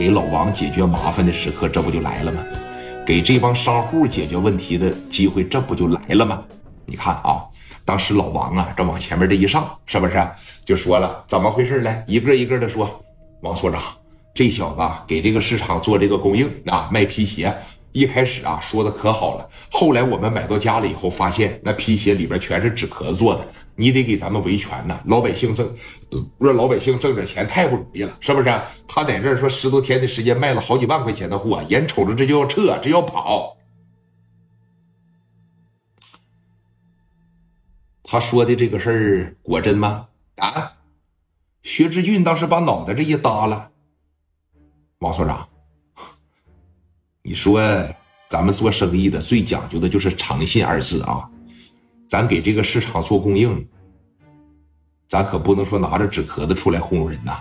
[0.00, 2.42] 给老王解决麻烦的时刻，这不就来了吗？
[3.04, 6.42] 给这帮商户解决问题的机会，这不就来了吗？
[6.86, 7.44] 你看啊，
[7.84, 10.26] 当时老王啊，这往前面这一上，是不是
[10.64, 12.02] 就说了怎么回事来？
[12.08, 13.04] 一个一个的说，
[13.42, 13.82] 王所长，
[14.32, 17.54] 这小子给这个市场做这个供应啊，卖皮鞋。
[17.92, 25.00] 一开始啊，说的可好了，后来我们买到家了以后，发现那皮鞋里边全是纸壳子做的，你得给咱们维权呐。
[25.06, 25.68] 老百姓挣，
[26.38, 28.60] 让老百姓挣点钱太不容易了，是不是？
[28.86, 33.56] 他在这儿说十多天的时间卖了好几万块钱的货，眼瞅着这就要撤，这要跑。
[38.04, 40.06] 他说的这个事儿果真吗？
[40.36, 40.72] 啊？
[41.62, 43.70] 薛之俊当时把脑袋这一耷拉，
[45.00, 45.49] 王所长。
[47.22, 47.60] 你说，
[48.28, 51.28] 咱们做生意的最讲究的就是诚信二字啊！
[52.08, 53.68] 咱给这个市场做供应，
[55.06, 57.38] 咱可不能说拿着纸壳子出来糊弄人呐。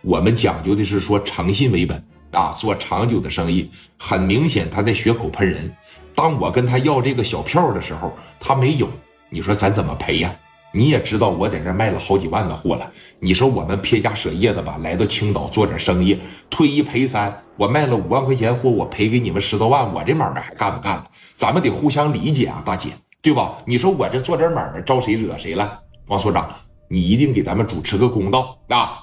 [0.00, 2.02] 我们讲究的是说诚信为本
[2.32, 3.70] 啊，做长久的生意。
[3.98, 5.70] 很明显，他在血口喷人。
[6.14, 8.88] 当我跟他要这个小票的时候，他没有。
[9.28, 10.34] 你说咱怎么赔呀？
[10.72, 16.18] 你也知道我在这卖了好几万的货了，你说我们撇家舍业的吧，来到青岛做点生意，
[16.50, 21.04] 退一赔三，我卖了五万块钱货，我赔给你们十多万，我这买卖还干不干了？
[21.34, 22.90] 咱们得互相理解啊，大姐，
[23.22, 23.58] 对吧？
[23.64, 25.78] 你说我这做点买卖招谁惹谁了？
[26.06, 26.48] 王所长，
[26.88, 29.00] 你一定给咱们主持个公道啊！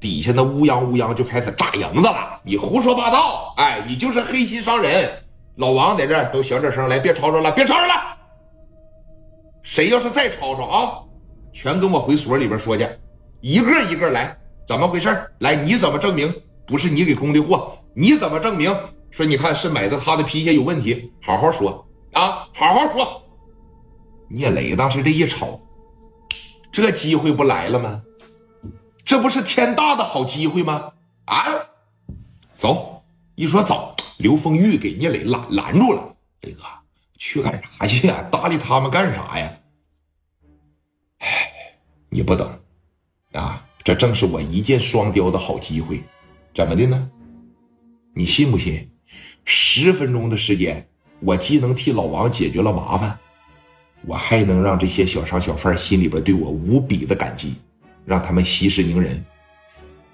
[0.00, 5.10] 底下那乌泱乌泱就开始炸营子了，你胡说八道，哎，你就是黑心商人！
[5.56, 8.17] 老王在这都小点声，来，别吵吵了，别吵吵了。
[9.62, 10.98] 谁要是再吵吵啊，
[11.52, 12.88] 全跟我回所里边说去，
[13.40, 15.08] 一个一个来，怎么回事？
[15.40, 16.34] 来，你怎么证明
[16.66, 17.76] 不是你给供的货？
[17.94, 18.74] 你怎么证明
[19.10, 21.12] 说你看是买的他的皮鞋有问题？
[21.20, 23.22] 好好说啊，好好说。
[24.30, 25.60] 聂磊当时这一吵，
[26.70, 28.02] 这机会不来了吗？
[29.04, 30.92] 这不是天大的好机会吗？
[31.24, 31.44] 啊，
[32.52, 33.02] 走，
[33.34, 36.62] 一说走，刘丰玉给聂磊拦拦住了，磊哥。
[37.18, 38.22] 去干啥去呀？
[38.30, 39.52] 搭理他们干啥呀？
[41.18, 41.52] 哎，
[42.08, 42.48] 你不懂
[43.32, 43.64] 啊！
[43.84, 46.02] 这正是我一箭双雕的好机会。
[46.54, 47.10] 怎么的呢？
[48.14, 48.88] 你信不信？
[49.44, 50.88] 十分钟的时间，
[51.20, 53.18] 我既能替老王解决了麻烦，
[54.02, 57.56] 我还能让这些小商小贩心里边对我无比的感激，
[58.04, 59.24] 让他们息事宁人。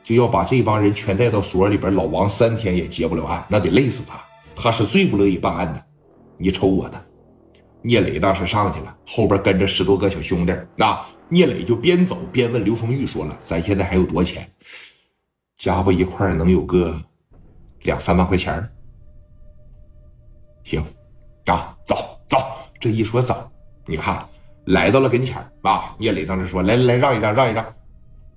[0.02, 4.22] 就要把这帮人全带到所里边，老王三天也结不了案，那得累死他。
[4.54, 5.86] 他是最不乐意办案的。
[6.36, 7.04] 你瞅我的，
[7.82, 10.52] 聂磊当时上去了，后边跟着十多个小兄弟。
[10.76, 14.48] 那聂磊就边走边问刘丰玉说了：“咱现在还有多少钱？
[15.56, 16.94] 加不一块能有个
[17.82, 18.68] 两三万块钱
[20.64, 20.84] 行，
[21.46, 22.38] 啊，走走。
[22.80, 23.50] 这一说走，
[23.86, 24.26] 你看
[24.66, 25.94] 来到了跟前啊。
[25.98, 27.64] 聂磊当时说：“来来来，让一让，让一让。”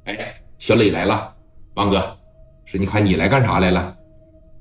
[0.06, 1.36] 哎，小磊来了，
[1.74, 2.00] 王哥，
[2.66, 3.98] 说你看你来干啥来了？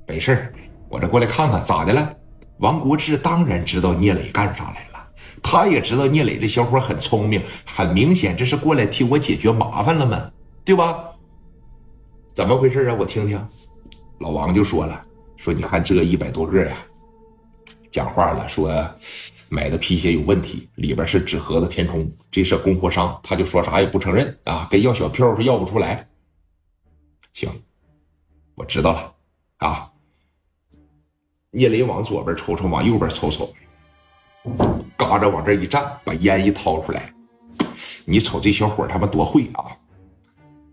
[0.07, 0.53] 没事
[0.89, 2.16] 我这过来看看，咋的了？
[2.59, 5.07] 王国志当然知道聂磊干啥来了，
[5.43, 10.31] 他也知道聂磊这小伙很聪明，很明显这是过来替我解决麻烦了吗？
[10.65, 11.03] 对吧？
[12.33, 12.95] 怎么回事啊？
[12.99, 13.47] 我听听。
[14.19, 16.77] 老王就说了，说你看这一百多个呀，
[17.91, 18.71] 讲话了，说
[19.49, 26.07] 买的皮鞋有问题，里边是纸盒子填充，这是供货商，他就说啥也不承认啊，跟要小票是要不出来。
[27.33, 27.49] 行，
[28.55, 29.13] 我知道了，
[29.57, 29.91] 啊。
[31.57, 33.51] 聂磊往左边瞅瞅，往右边瞅瞅，
[34.95, 37.11] 嘎着往这一站，把烟一掏出来。
[38.05, 39.65] 你瞅这小伙他们多会啊！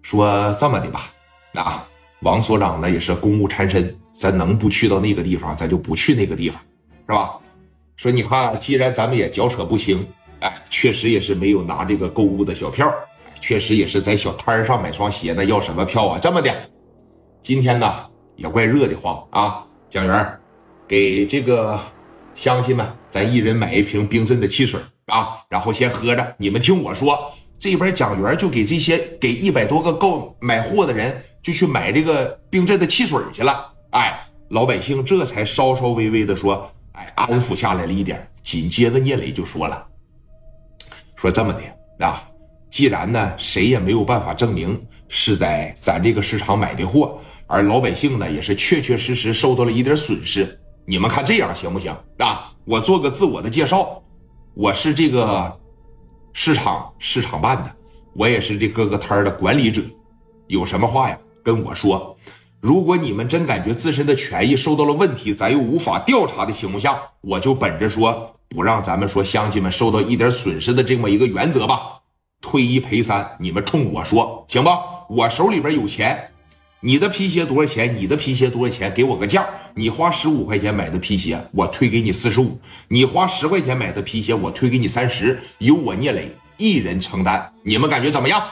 [0.03, 1.11] 说这么的吧，
[1.55, 1.89] 啊，
[2.21, 6.61] 王所长呢也是公务缠身，咱能不去到那个地方，咱就不去那个地方，
[7.09, 7.39] 是吧？
[7.97, 10.07] 说你看，既然咱们也脚扯不清，
[10.41, 12.95] 哎，确实也是没有拿这个购物的小票，
[13.41, 16.19] 确实也是在小摊上买双鞋，那要什么票啊？
[16.21, 16.55] 这么的，
[17.41, 17.91] 今天呢
[18.37, 20.39] 也怪热的慌啊，蒋元。
[20.87, 21.81] 给这个
[22.35, 26.35] 乡亲们，咱一人买一瓶冰镇的汽水啊，然后先喝着。
[26.39, 33.73] 你们听我说，这边蒋元就给这些给一百多个购买货的人，就去买这个冰镇的汽水去了。
[33.91, 38.27] 哎，老百姓这才稍稍微微的说，哎，安抚下来了一点。
[38.43, 39.87] 紧接着聂磊就说了，
[41.17, 42.23] 说这么的啊，
[42.71, 50.61] 既然呢谁也没有办法证明是在咱这个市场买的货，而老百姓呢也是确确实实受到了一点损失。
[50.87, 52.53] 你们看这样行不行啊？
[52.65, 54.03] 我做个自我的介绍，
[54.55, 55.59] 我是这个
[56.33, 57.75] 市场市场办的，
[58.13, 59.83] 我也是这各个摊的管理者，
[60.47, 62.17] 有什么话呀跟我说。
[62.61, 72.01] 如果你们真感觉自身的权益受到了问题，咱又无法调查的情况下，我就本着说不让咱们说乡亲们受到一点损失的这么一个原则吧，
[72.41, 74.81] 退一赔三，你们冲我说行吧？
[75.11, 76.31] 我手里边有钱，
[76.87, 77.97] 你的皮鞋多少钱？
[77.97, 78.93] 你的皮鞋多少钱？
[78.93, 79.49] 给我个价。
[79.75, 82.59] 你花十五块钱买的皮鞋，我退给你四十五；
[82.89, 87.51] 你花十块钱买的皮鞋，我退给你三十，由我聂磊一人承担。
[87.63, 88.47] 你们感觉怎么样？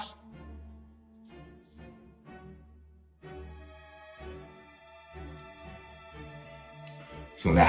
[7.37, 7.61] 兄弟，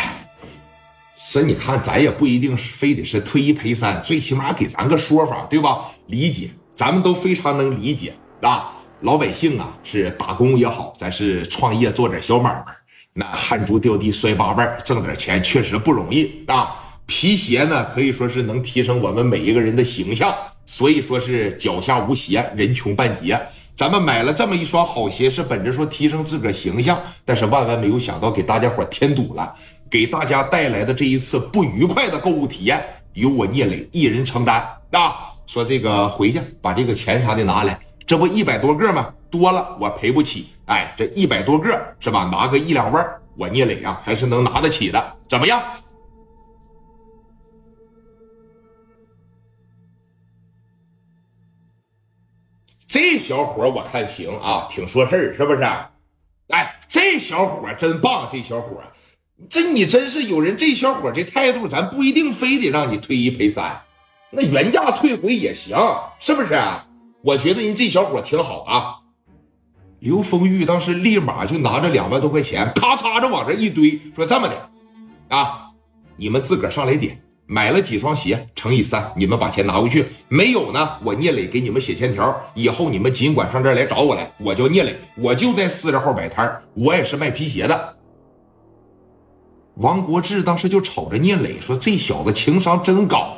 [1.18, 5.92] 所以你看，咱也不一定是非得是退一赔三，最起码给咱个说法，对吧？
[6.08, 8.80] 理解，咱们都非常能理解啊。
[9.04, 12.74] 老百姓啊，是打工也好，咱是创业做点小买卖，
[13.12, 16.74] 那汗珠掉地摔八瓣，挣点钱确实不容易啊。
[17.06, 20.34] 皮鞋呢，可以说是能提升我们每一个人的形象，
[20.66, 23.38] 所以说是脚下无鞋，人穷半截。
[23.76, 29.54] 咱们买了这么一双好鞋，是本着说提升自个形象，但是万万没有想到给大家伙添堵了，
[29.92, 32.82] 给大家带来的这一次不愉快的购物体验，
[33.16, 35.28] 由我聂磊一人承担啊！
[35.46, 39.14] 说这个回去把这个钱啥的拿来，这不一百多个吗？
[39.32, 42.26] 多了我赔不起，哎，这一百多个是吧？
[42.32, 45.64] 拿个一两万，我聂磊啊还是能拿得起的，怎么样？
[52.88, 55.64] 这小伙我看行啊，挺说事儿，是不是？
[56.50, 58.84] 哎，这小伙真棒，这小伙，
[59.50, 63.82] 这你真是有人，这小伙这态度，咱不一定非得让你退一赔三，
[64.30, 65.76] 那原价退回也行，
[66.20, 66.50] 是不是？
[67.24, 68.96] 我觉得人这小伙挺好啊。
[70.00, 74.70] 刘丰玉当时立马就拿着两万多块钱，咔嚓着往这一堆，说这么的，
[75.30, 75.70] 啊，
[76.18, 77.18] 你们自个儿上来点。
[77.46, 80.06] 买了几双鞋乘以三，你们把钱拿回去。
[80.28, 84.30] 没有呢，我聂磊给你们写欠条，以后你们尽管上这儿来找我来。
[84.40, 87.96] 我叫聂磊，我就在四十号摆摊我也是卖皮鞋的。
[89.76, 93.38] 王国志当时就瞅着聂磊说：“这小子情商真高。”